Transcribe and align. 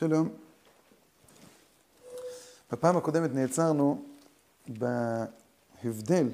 שלום. 0.00 0.28
בפעם 2.72 2.96
הקודמת 2.96 3.30
נעצרנו 3.34 4.04
בהבדל 4.68 6.28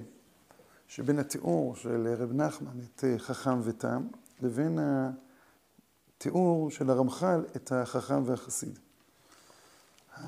שבין 0.89 1.19
התיאור 1.19 1.77
של 1.77 2.15
רב 2.19 2.33
נחמן 2.33 2.81
את 2.85 3.05
חכם 3.19 3.61
ותם 3.63 4.07
לבין 4.43 4.79
התיאור 6.17 6.71
של 6.71 6.91
הרמח"ל 6.91 7.45
את 7.57 7.73
החכם 7.73 8.23
והחסיד. 8.27 8.79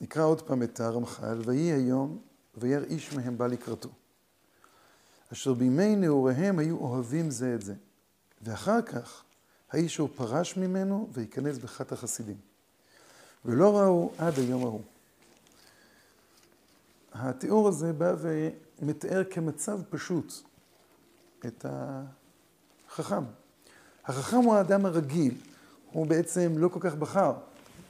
נקרא 0.00 0.22
עוד 0.22 0.42
פעם 0.42 0.62
את 0.62 0.80
הרמח"ל, 0.80 1.40
ויהי 1.44 1.72
היום, 1.72 2.18
וירא 2.56 2.84
איש 2.84 3.12
מהם 3.12 3.38
בא 3.38 3.46
לקראתו. 3.46 3.90
אשר 5.34 5.54
בימי 5.54 5.96
נעוריהם 5.96 6.58
היו 6.58 6.76
אוהבים 6.76 7.30
זה 7.30 7.54
את 7.54 7.62
זה. 7.62 7.74
ואחר 8.42 8.82
כך, 8.82 9.22
האיש 9.70 9.98
ההוא 9.98 10.10
פרש 10.16 10.56
ממנו 10.56 11.08
וייכנס 11.12 11.58
בחת 11.58 11.92
החסידים. 11.92 12.36
ולא 13.44 13.78
ראו 13.78 14.12
עד 14.18 14.38
היום 14.38 14.62
ההוא. 14.62 14.80
התיאור 17.12 17.68
הזה 17.68 17.92
בא 17.92 18.14
ומתאר 18.80 19.22
כמצב 19.30 19.80
פשוט 19.90 20.32
את 21.46 21.66
החכם. 21.68 23.24
החכם 24.04 24.36
הוא 24.36 24.54
האדם 24.54 24.86
הרגיל, 24.86 25.34
הוא 25.92 26.06
בעצם 26.06 26.52
לא 26.56 26.68
כל 26.68 26.80
כך 26.82 26.94
בחר. 26.94 27.32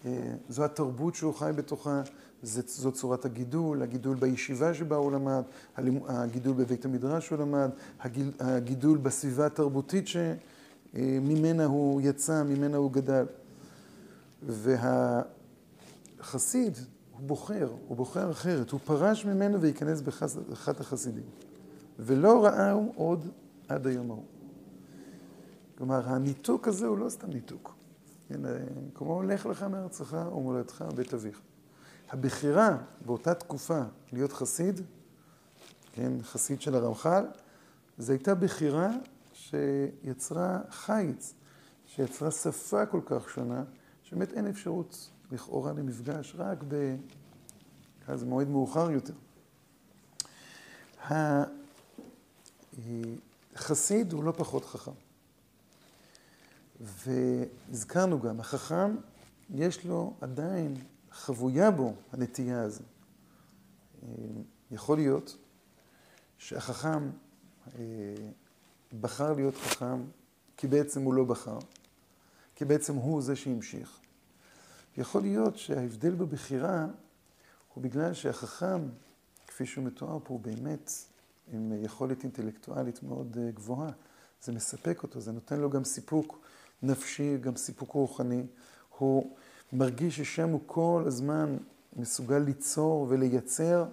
אה, 0.06 0.32
זו 0.48 0.64
התרבות 0.64 1.14
שהוא 1.14 1.34
חי 1.34 1.50
בתוכה, 1.56 2.02
זו 2.44 2.92
צורת 2.92 3.24
הגידול, 3.24 3.82
הגידול 3.82 4.16
בישיבה 4.16 4.74
שבה 4.74 4.96
הוא 4.96 5.12
למד, 5.12 5.42
הגידול 6.06 6.54
בבית 6.56 6.84
המדרש 6.84 7.26
שהוא 7.26 7.38
למד, 7.38 7.70
הגידול 8.40 8.98
בסביבה 8.98 9.46
התרבותית 9.46 10.04
שממנה 10.08 11.64
הוא 11.64 12.00
יצא, 12.04 12.42
ממנה 12.42 12.76
הוא 12.76 12.92
גדל. 12.92 13.26
והחסיד, 16.20 16.78
הוא 17.12 17.26
בוחר, 17.26 17.68
הוא 17.88 17.96
בוחר 17.96 18.30
אחרת, 18.30 18.70
הוא 18.70 18.80
פרש 18.84 19.24
ממנו 19.24 19.60
וייכנס 19.60 20.00
באחת 20.00 20.80
החסידים. 20.80 21.24
ולא 21.98 22.44
ראהו 22.44 22.92
עוד 22.96 23.26
עד 23.68 23.86
היום 23.86 24.10
ההוא. 24.10 24.24
כלומר, 25.78 26.08
הניתוק 26.08 26.68
הזה 26.68 26.86
הוא 26.86 26.98
לא 26.98 27.08
סתם 27.08 27.30
ניתוק. 27.30 27.74
כן, 28.28 28.40
כמו 28.94 29.14
הולך 29.14 29.46
לך 29.46 29.62
מארצך 29.62 30.16
ומולדתך 30.36 30.84
בית 30.96 31.14
אביך. 31.14 31.40
הבחירה 32.10 32.76
באותה 33.06 33.34
תקופה 33.34 33.80
להיות 34.12 34.32
חסיד, 34.32 34.80
כן, 35.92 36.12
חסיד 36.22 36.60
של 36.60 36.74
הרמח"ל, 36.74 37.24
זו 37.98 38.12
הייתה 38.12 38.34
בחירה 38.34 38.90
שיצרה 39.32 40.58
חיץ, 40.70 41.34
שיצרה 41.86 42.30
שפה 42.30 42.86
כל 42.86 43.00
כך 43.06 43.30
שונה, 43.30 43.64
שבאמת 44.02 44.32
אין 44.32 44.46
אפשרות 44.46 45.10
לכאורה 45.32 45.72
למפגש, 45.72 46.34
רק 46.38 46.58
במועד 48.08 48.48
מאוחר 48.48 48.90
יותר. 48.90 49.14
החסיד 53.54 54.12
הוא 54.12 54.24
לא 54.24 54.32
פחות 54.32 54.64
חכם. 54.64 54.92
והזכרנו 56.80 58.20
גם, 58.20 58.40
החכם, 58.40 58.96
יש 59.50 59.84
לו 59.84 60.14
עדיין 60.20 60.76
חבויה 61.14 61.70
בו 61.70 61.94
הנטייה 62.12 62.62
הזו. 62.62 62.82
אה, 64.02 64.08
יכול 64.70 64.96
להיות 64.96 65.36
שהחכם 66.38 67.10
אה, 67.78 67.80
בחר 69.00 69.32
להיות 69.32 69.56
חכם 69.56 70.02
כי 70.56 70.66
בעצם 70.66 71.02
הוא 71.02 71.14
לא 71.14 71.24
בחר, 71.24 71.58
כי 72.54 72.64
בעצם 72.64 72.94
הוא 72.94 73.22
זה 73.22 73.36
שהמשיך. 73.36 74.00
יכול 74.96 75.22
להיות 75.22 75.58
שההבדל 75.58 76.14
בבחירה 76.14 76.86
הוא 77.74 77.84
בגלל 77.84 78.14
שהחכם, 78.14 78.88
כפי 79.46 79.66
שהוא 79.66 79.84
מתואר 79.84 80.18
פה, 80.24 80.34
הוא 80.34 80.40
באמת 80.40 80.90
עם 81.52 81.72
יכולת 81.82 82.22
אינטלקטואלית 82.22 83.02
מאוד 83.02 83.38
אה, 83.40 83.50
גבוהה. 83.50 83.90
זה 84.42 84.52
מספק 84.52 85.02
אותו, 85.02 85.20
זה 85.20 85.32
נותן 85.32 85.60
לו 85.60 85.70
גם 85.70 85.84
סיפוק 85.84 86.38
נפשי, 86.82 87.38
גם 87.38 87.56
סיפוק 87.56 87.90
רוחני. 87.90 88.42
הוא 88.98 89.36
מרגיש 89.74 90.16
ששם 90.16 90.48
הוא 90.48 90.60
כל 90.66 91.04
הזמן 91.06 91.56
מסוגל 91.96 92.38
ליצור 92.38 93.06
ולייצר, 93.08 93.84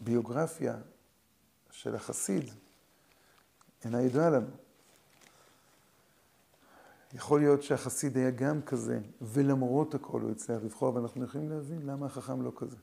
והביוגרפיה 0.00 0.76
של 1.70 1.94
החסיד 1.94 2.50
אינה 3.84 4.02
ידועה 4.02 4.30
לנו. 4.30 4.46
יכול 7.14 7.40
להיות 7.40 7.62
שהחסיד 7.62 8.16
היה 8.16 8.30
גם 8.30 8.62
כזה, 8.62 9.00
ולמרות 9.22 9.94
הכל 9.94 10.20
הוא 10.20 10.30
הצליח 10.30 10.62
לבחור, 10.62 10.88
אבל 10.88 11.00
אנחנו 11.00 11.24
יכולים 11.24 11.50
להבין 11.50 11.86
למה 11.86 12.06
החכם 12.06 12.42
לא 12.42 12.52
כזה. 12.56 12.76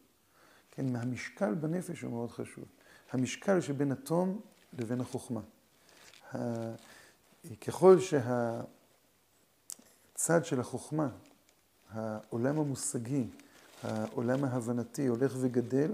כן, 0.71 0.95
המשקל 0.95 1.53
בנפש 1.53 2.01
הוא 2.01 2.11
מאוד 2.11 2.31
חשוב. 2.31 2.63
המשקל 3.11 3.61
שבין 3.61 3.91
התום 3.91 4.41
לבין 4.79 5.01
החוכמה. 5.01 5.41
ככל 7.61 7.99
שה... 7.99 8.61
הצד 10.19 10.45
של 10.45 10.59
החוכמה, 10.59 11.09
העולם 11.91 12.59
המושגי, 12.59 13.27
העולם 13.83 14.43
ההבנתי 14.43 15.07
הולך 15.07 15.35
וגדל, 15.39 15.91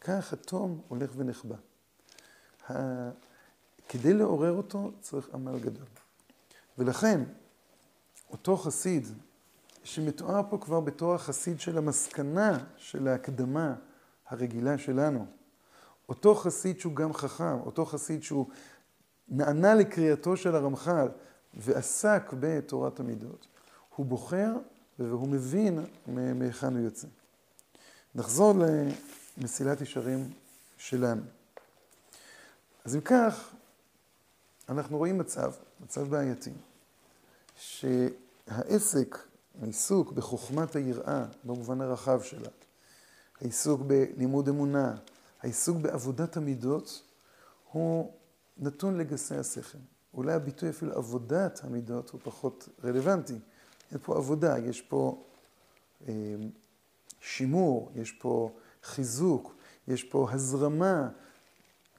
כך 0.00 0.32
התום 0.32 0.80
הולך 0.88 1.10
ונחבא. 1.16 1.56
כדי 3.88 4.14
לעורר 4.14 4.52
אותו 4.52 4.92
צריך 5.00 5.28
עמל 5.34 5.58
גדול. 5.58 5.86
ולכן, 6.78 7.20
אותו 8.30 8.56
חסיד, 8.56 9.06
שמתואר 9.84 10.42
פה 10.50 10.58
כבר 10.58 10.80
בתור 10.80 11.14
החסיד 11.14 11.60
של 11.60 11.78
המסקנה 11.78 12.58
של 12.76 13.08
ההקדמה 13.08 13.74
הרגילה 14.28 14.78
שלנו, 14.78 15.26
אותו 16.08 16.34
חסיד 16.34 16.80
שהוא 16.80 16.96
גם 16.96 17.12
חכם, 17.12 17.60
אותו 17.60 17.84
חסיד 17.84 18.22
שהוא 18.22 18.46
נענה 19.28 19.74
לקריאתו 19.74 20.36
של 20.36 20.54
הרמח"ל 20.54 21.08
ועסק 21.54 22.34
בתורת 22.40 23.00
המידות, 23.00 23.46
הוא 23.96 24.06
בוחר 24.06 24.52
והוא 24.98 25.28
מבין 25.28 25.84
מהיכן 26.06 26.76
הוא 26.76 26.84
יוצא. 26.84 27.08
נחזור 28.14 28.54
למסילת 29.38 29.80
ישרים 29.80 30.32
שלנו. 30.76 31.22
אז 32.84 32.96
אם 32.96 33.00
כך, 33.00 33.54
אנחנו 34.68 34.98
רואים 34.98 35.18
מצב, 35.18 35.52
מצב 35.80 36.08
בעייתי, 36.08 36.50
שהעסק, 37.56 39.18
העיסוק 39.62 40.12
בחוכמת 40.12 40.76
היראה, 40.76 41.24
במובן 41.44 41.80
הרחב 41.80 42.22
שלה, 42.22 42.48
העיסוק 43.40 43.80
בלימוד 43.80 44.48
אמונה, 44.48 44.94
העיסוק 45.42 45.76
בעבודת 45.76 46.36
המידות, 46.36 47.02
הוא 47.72 48.12
נתון 48.58 48.98
לגסי 48.98 49.36
השכל. 49.36 49.78
אולי 50.14 50.32
הביטוי 50.32 50.70
אפילו 50.70 50.92
עבודת 50.92 51.64
המידות 51.64 52.10
הוא 52.10 52.20
פחות 52.24 52.68
רלוונטי. 52.84 53.38
אין 53.90 53.98
פה 54.02 54.16
עבודה, 54.16 54.58
יש 54.58 54.80
פה 54.80 55.24
אה, 56.08 56.12
שימור, 57.20 57.92
יש 57.94 58.12
פה 58.12 58.50
חיזוק, 58.82 59.54
יש 59.88 60.04
פה 60.04 60.28
הזרמה, 60.32 61.08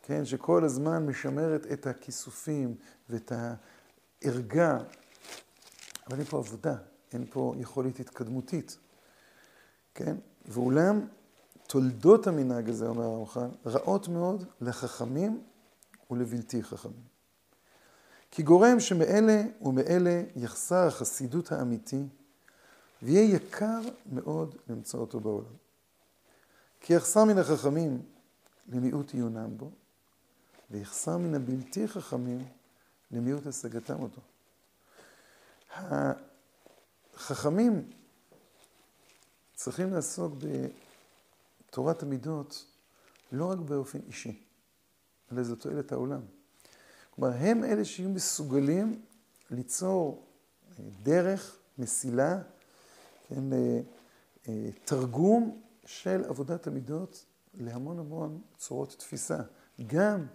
כן, 0.03 0.25
שכל 0.25 0.63
הזמן 0.63 1.05
משמרת 1.05 1.65
את 1.73 1.87
הכיסופים 1.87 2.75
ואת 3.09 3.31
הערגה, 3.35 4.77
אבל 6.07 6.17
אין 6.17 6.25
פה 6.25 6.37
עבודה, 6.37 6.75
אין 7.13 7.25
פה 7.29 7.53
יכולת 7.57 7.99
התקדמותית, 7.99 8.77
כן? 9.95 10.15
ואולם, 10.45 11.07
תולדות 11.67 12.27
המנהג 12.27 12.69
הזה, 12.69 12.87
אומר 12.87 13.03
הרמח"ל, 13.03 13.47
רעות 13.65 14.07
מאוד 14.07 14.45
לחכמים 14.61 15.43
ולבלתי 16.11 16.63
חכמים. 16.63 17.14
כי 18.31 18.43
גורם 18.43 18.79
שמאלה 18.79 19.43
ומאלה 19.61 20.23
יחסר 20.35 20.87
החסידות 20.87 21.51
האמיתי, 21.51 22.03
ויהיה 23.03 23.35
יקר 23.35 23.81
מאוד 24.11 24.55
למצוא 24.67 24.99
אותו 24.99 25.19
בעולם. 25.19 25.55
כי 26.81 26.93
יחסר 26.93 27.23
מן 27.23 27.37
החכמים 27.37 28.01
למיעוט 28.67 29.13
עיונם 29.13 29.57
בו, 29.57 29.71
ויחסר 30.71 31.17
מן 31.17 31.35
הבלתי 31.35 31.87
חכמים 31.87 32.47
למיעוט 33.11 33.47
השגתם 33.47 33.95
אותו. 34.01 34.21
החכמים 37.13 37.89
צריכים 39.53 39.93
לעסוק 39.93 40.33
בתורת 41.69 42.03
המידות 42.03 42.65
לא 43.31 43.51
רק 43.51 43.57
באופן 43.57 43.99
אישי, 44.07 44.43
אלא 45.31 45.43
זו 45.43 45.55
תועלת 45.55 45.91
העולם. 45.91 46.21
כלומר, 47.15 47.33
הם 47.39 47.63
אלה 47.63 47.85
שיהיו 47.85 48.09
מסוגלים 48.09 49.01
ליצור 49.51 50.23
אה, 50.79 50.83
דרך, 51.03 51.57
מסילה, 51.77 52.41
כן, 53.27 53.53
אה, 53.53 53.79
אה, 54.47 54.69
תרגום 54.85 55.61
של 55.85 56.23
עבודת 56.27 56.67
המידות 56.67 57.25
להמון 57.53 57.99
המון 57.99 58.41
צורות 58.57 58.95
תפיסה, 58.99 59.37
גם 59.87 60.25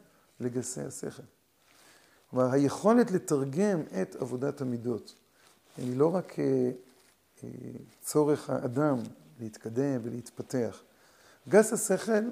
לגסי 0.40 0.80
השכל. 0.80 1.22
כלומר, 2.30 2.52
היכולת 2.52 3.10
לתרגם 3.10 3.82
את 4.02 4.16
עבודת 4.16 4.60
המידות 4.60 5.14
היא 5.76 5.96
לא 5.96 6.14
רק 6.14 6.36
צורך 8.02 8.50
האדם 8.50 8.98
להתקדם 9.40 10.00
ולהתפתח. 10.02 10.82
גס 11.48 11.72
השכל, 11.72 12.22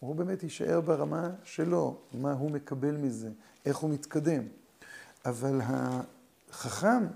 הוא 0.00 0.14
באמת 0.14 0.42
יישאר 0.42 0.80
ברמה 0.80 1.30
שלו, 1.44 1.98
מה 2.12 2.32
הוא 2.32 2.50
מקבל 2.50 2.96
מזה, 2.96 3.30
איך 3.66 3.76
הוא 3.76 3.90
מתקדם. 3.90 4.42
אבל 5.24 5.60
החכם, 5.62 7.06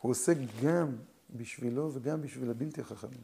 הוא 0.00 0.10
עוסק 0.10 0.36
גם 0.64 0.96
בשבילו 1.36 1.90
וגם 1.94 2.22
בשביל 2.22 2.50
הבלתי 2.50 2.80
החכמים. 2.80 3.20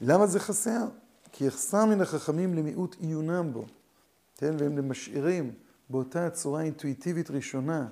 למה 0.00 0.26
זה 0.26 0.40
חסר? 0.40 0.84
כי 1.32 1.44
יחסר 1.44 1.84
מן 1.84 2.00
החכמים 2.00 2.54
למיעוט 2.54 2.96
עיונם 3.00 3.50
בו, 3.52 3.66
כן? 4.36 4.54
והם 4.58 4.88
משאירים 4.88 5.54
באותה 5.90 6.30
צורה 6.30 6.62
אינטואיטיבית 6.62 7.30
ראשונה 7.30 7.88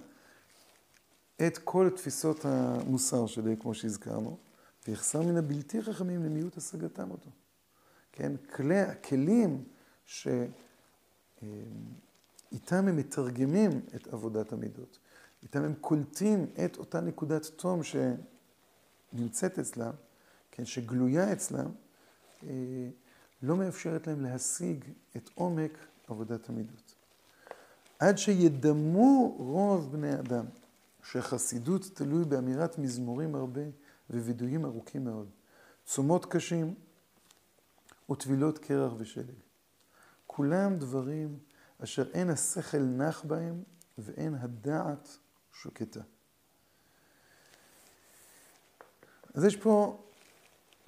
את 1.46 1.58
כל 1.58 1.90
תפיסות 1.96 2.44
המוסר 2.44 3.26
שלי, 3.26 3.56
כמו 3.60 3.74
שהזכרנו, 3.74 4.38
ויחסר 4.88 5.22
מן 5.22 5.36
הבלתי 5.36 5.82
חכמים 5.82 6.24
למיעוט 6.24 6.56
השגתם 6.56 7.10
אותו. 7.10 7.30
כן? 8.12 8.32
כלי, 8.36 8.80
הכלים 8.80 9.64
שאיתם 12.52 12.88
הם 12.88 12.96
מתרגמים 12.96 13.70
את 13.96 14.06
עבודת 14.06 14.52
המידות, 14.52 14.98
איתם 15.42 15.62
הם 15.62 15.74
קולטים 15.80 16.46
את 16.64 16.76
אותה 16.76 17.00
נקודת 17.00 17.46
תום 17.56 17.80
שנמצאת 17.82 19.58
אצלם, 19.58 19.92
כן? 20.50 20.64
שגלויה 20.64 21.32
אצלם, 21.32 21.70
אה, 22.46 22.88
לא 23.42 23.56
מאפשרת 23.56 24.06
להם 24.06 24.20
להשיג 24.22 24.84
את 25.16 25.30
עומק 25.34 25.78
עבודת 26.08 26.48
המידות. 26.48 26.94
עד 27.98 28.18
שידמו 28.18 29.34
רוב 29.38 29.92
בני 29.92 30.14
אדם, 30.14 30.44
שחסידות 31.04 31.90
תלוי 31.94 32.24
באמירת 32.24 32.78
מזמורים 32.78 33.34
הרבה 33.34 33.62
ווידויים 34.10 34.64
ארוכים 34.64 35.04
מאוד, 35.04 35.28
צומות 35.84 36.26
קשים 36.26 36.74
וטבילות 38.10 38.58
קרח 38.58 38.92
ושלג. 38.98 39.34
כולם 40.26 40.76
דברים 40.76 41.38
אשר 41.84 42.10
אין 42.12 42.30
השכל 42.30 42.78
נח 42.78 43.24
בהם 43.24 43.62
ואין 43.98 44.34
הדעת 44.34 45.18
שוקטה. 45.52 46.00
אז 49.34 49.44
יש 49.44 49.56
פה 49.56 50.02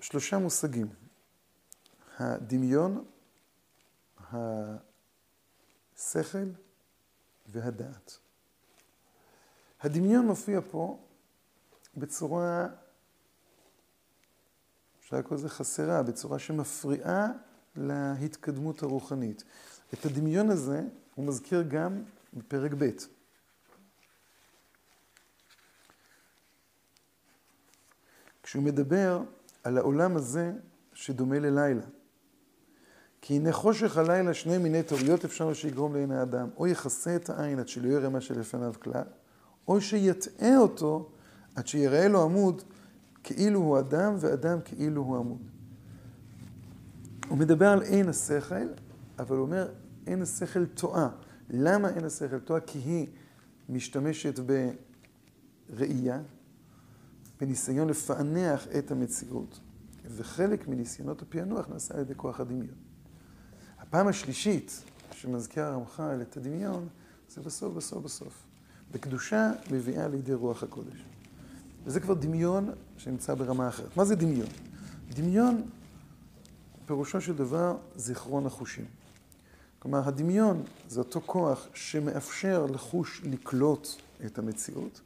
שלושה 0.00 0.38
מושגים. 0.38 0.86
הדמיון, 2.18 3.04
השכל 5.96 6.50
והדעת. 7.46 8.18
הדמיון 9.80 10.26
מופיע 10.26 10.60
פה 10.70 11.04
בצורה, 11.96 12.66
אפשר 15.00 15.16
לקרוא 15.16 15.38
לזה 15.38 15.48
חסרה, 15.48 16.02
בצורה 16.02 16.38
שמפריעה 16.38 17.28
להתקדמות 17.76 18.82
הרוחנית. 18.82 19.44
את 19.94 20.06
הדמיון 20.06 20.50
הזה 20.50 20.82
הוא 21.14 21.26
מזכיר 21.26 21.62
גם 21.62 22.02
בפרק 22.34 22.72
ב'. 22.78 22.90
כשהוא 28.42 28.62
מדבר 28.62 29.22
על 29.64 29.78
העולם 29.78 30.16
הזה 30.16 30.52
שדומה 30.92 31.38
ללילה. 31.38 31.82
כי 33.20 33.34
הנה 33.34 33.52
חושך 33.52 33.96
הלילה 33.96 34.34
שני 34.34 34.58
מיני 34.58 34.82
טעויות 34.82 35.24
אפשר 35.24 35.52
שיגרום 35.52 35.94
לעיני 35.94 36.16
האדם, 36.16 36.48
או 36.56 36.66
יכסה 36.66 37.16
את 37.16 37.30
העין 37.30 37.58
עד 37.58 37.68
שלא 37.68 37.88
יראה 37.88 38.08
מה 38.08 38.20
שלפניו 38.20 38.74
כלל, 38.82 39.04
או 39.68 39.80
שיטעה 39.80 40.58
אותו 40.58 41.10
עד 41.54 41.66
שיראה 41.66 42.08
לו 42.08 42.22
עמוד 42.22 42.62
כאילו 43.22 43.60
הוא 43.60 43.78
אדם 43.78 44.14
ואדם 44.18 44.58
כאילו 44.64 45.02
הוא 45.02 45.16
עמוד. 45.16 45.50
הוא 47.28 47.38
מדבר 47.38 47.68
על 47.68 47.82
עין 47.82 48.08
השכל, 48.08 48.66
אבל 49.18 49.36
הוא 49.36 49.44
אומר 49.44 49.68
עין 50.06 50.22
השכל 50.22 50.66
טועה. 50.66 51.08
למה 51.50 51.88
עין 51.88 52.04
השכל 52.04 52.38
טועה? 52.38 52.60
כי 52.60 52.78
היא 52.78 53.06
משתמשת 53.68 54.40
בראייה, 55.70 56.20
בניסיון 57.40 57.88
לפענח 57.88 58.66
את 58.78 58.90
המציאות, 58.90 59.60
וחלק 60.04 60.68
מניסיונות 60.68 61.22
הפענוח 61.22 61.68
נעשה 61.68 61.94
על 61.94 62.00
ידי 62.00 62.14
כוח 62.16 62.40
הדמיון. 62.40 62.74
הפעם 63.78 64.08
השלישית 64.08 64.82
שמזכיר 65.12 65.64
הרמח"ל 65.64 66.22
את 66.22 66.36
הדמיון, 66.36 66.88
זה 67.28 67.40
בסוף, 67.40 67.74
בסוף, 67.74 68.04
בסוף. 68.04 68.44
בקדושה 68.92 69.52
מביאה 69.70 70.08
לידי 70.08 70.34
רוח 70.34 70.62
הקודש. 70.62 71.04
וזה 71.84 72.00
כבר 72.00 72.14
דמיון 72.14 72.70
שנמצא 72.96 73.34
ברמה 73.34 73.68
אחרת. 73.68 73.96
מה 73.96 74.04
זה 74.04 74.16
דמיון? 74.16 74.48
דמיון, 75.08 75.62
פירושו 76.86 77.20
של 77.20 77.36
דבר, 77.36 77.76
זיכרון 77.96 78.46
החושים. 78.46 78.84
כלומר, 79.84 80.08
הדמיון 80.08 80.62
זה 80.88 81.00
אותו 81.00 81.20
כוח 81.26 81.68
שמאפשר 81.74 82.66
לחוש 82.66 83.20
לקלוט 83.24 83.88
את 84.26 84.38
המציאות, 84.38 85.00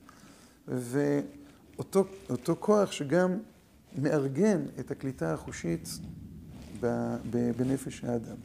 ואותו 0.69 2.57
כוח 2.59 2.93
שגם 2.93 3.39
מארגן 3.99 4.63
את 4.81 4.91
הקליטה 4.91 5.35
החושית 5.35 5.89
בנפש 7.31 8.05
האדם. 8.05 8.37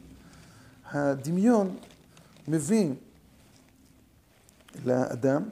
הדמיון 0.90 1.76
מביא 2.48 2.90
לאדם, 4.84 5.42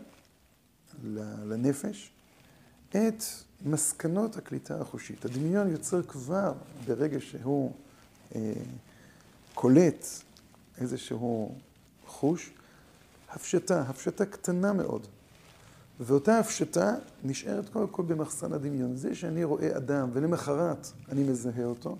לנפש, 1.44 2.10
את 2.88 3.22
מסקנות 3.64 4.36
הקליטה 4.36 4.80
החושית. 4.80 5.24
הדמיון 5.24 5.70
יוצר 5.70 6.02
כבר 6.02 6.52
ברגע 6.86 7.20
שהוא 7.20 7.72
אה, 8.34 8.52
קולט 9.54 10.06
איזשהו 10.82 11.54
חוש, 12.06 12.50
הפשטה, 13.30 13.80
הפשטה 13.80 14.26
קטנה 14.26 14.72
מאוד. 14.72 15.06
ואותה 16.00 16.38
הפשטה 16.38 16.94
נשארת 17.24 17.68
קודם 17.68 17.88
כל 17.88 18.02
במחסן 18.02 18.52
הדמיון. 18.52 18.96
זה 18.96 19.14
שאני 19.14 19.44
רואה 19.44 19.76
אדם 19.76 20.10
ולמחרת 20.12 20.86
אני 21.12 21.24
מזהה 21.24 21.64
אותו, 21.64 21.96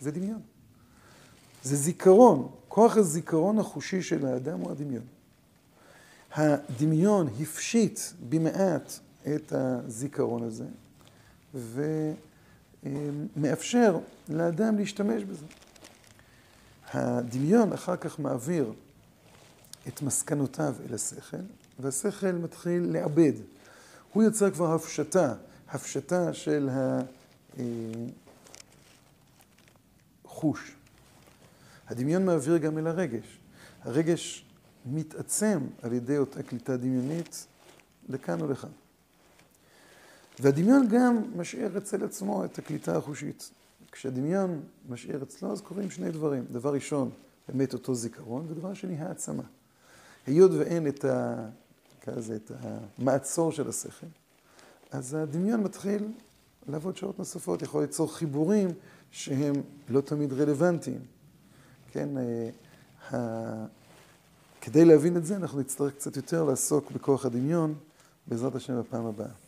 זה 0.00 0.10
דמיון. 0.10 0.40
זה 1.62 1.76
זיכרון, 1.76 2.48
כוח 2.68 2.96
הזיכרון 2.96 3.58
החושי 3.58 4.02
של 4.02 4.26
האדם 4.26 4.58
הוא 4.58 4.70
הדמיון. 4.70 5.04
הדמיון 6.34 7.28
הפשיט 7.40 8.00
במעט 8.28 8.92
את 9.34 9.52
הזיכרון 9.52 10.42
הזה, 10.42 10.66
ומאפשר 13.36 13.98
לאדם 14.28 14.78
להשתמש 14.78 15.24
בזה. 15.24 15.46
הדמיון 16.92 17.72
אחר 17.72 17.96
כך 17.96 18.18
מעביר 18.18 18.72
את 19.88 20.02
מסקנותיו 20.02 20.74
אל 20.88 20.94
השכל, 20.94 21.36
והשכל 21.78 22.32
מתחיל 22.32 22.92
לעבד. 22.92 23.32
הוא 24.12 24.22
יוצר 24.22 24.50
כבר 24.50 24.74
הפשטה, 24.74 25.34
הפשטה 25.68 26.34
של 26.34 26.70
החוש. 30.24 30.76
הדמיון 31.88 32.26
מעביר 32.26 32.56
גם 32.56 32.78
אל 32.78 32.86
הרגש. 32.86 33.38
הרגש 33.82 34.44
מתעצם 34.86 35.58
על 35.82 35.92
ידי 35.92 36.18
אותה 36.18 36.42
קליטה 36.42 36.76
דמיונית 36.76 37.46
לכאן 38.08 38.40
או 38.40 38.48
לכאן. 38.48 38.70
והדמיון 40.40 40.88
גם 40.88 41.22
משאיר 41.36 41.78
אצל 41.78 42.04
עצמו 42.04 42.44
את 42.44 42.58
הקליטה 42.58 42.96
החושית. 42.96 43.50
כשהדמיון 43.92 44.60
משאיר 44.88 45.22
אצלו, 45.22 45.52
אז 45.52 45.60
קורים 45.60 45.90
שני 45.90 46.10
דברים. 46.10 46.44
דבר 46.50 46.74
ראשון, 46.74 47.10
באמת 47.48 47.72
אותו 47.72 47.94
זיכרון, 47.94 48.46
ודבר 48.48 48.74
שני, 48.74 48.98
העצמה. 48.98 49.42
היות 50.26 50.50
ואין 50.50 50.86
את, 50.86 51.04
ה... 51.04 51.48
כזה, 52.00 52.36
את 52.36 52.52
המעצור 52.98 53.52
של 53.52 53.68
השכל, 53.68 54.06
אז 54.90 55.14
הדמיון 55.14 55.62
מתחיל 55.62 56.08
לעבוד 56.68 56.96
שעות 56.96 57.18
נוספות, 57.18 57.62
יכול 57.62 57.82
ליצור 57.82 58.14
חיבורים 58.14 58.68
שהם 59.10 59.54
לא 59.88 60.00
תמיד 60.00 60.32
רלוונטיים. 60.32 61.00
כן, 61.92 62.08
אה, 63.12 63.66
כדי 64.60 64.84
להבין 64.84 65.16
את 65.16 65.26
זה, 65.26 65.36
אנחנו 65.36 65.60
נצטרך 65.60 65.94
קצת 65.94 66.16
יותר 66.16 66.44
לעסוק 66.44 66.90
בכוח 66.90 67.26
הדמיון, 67.26 67.74
בעזרת 68.26 68.54
השם 68.54 68.80
בפעם 68.80 69.06
הבאה. 69.06 69.41